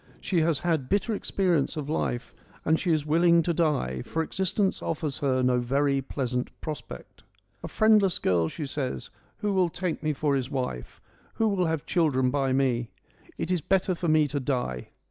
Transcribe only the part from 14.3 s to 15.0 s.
die.'